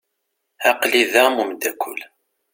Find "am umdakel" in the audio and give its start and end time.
1.27-1.99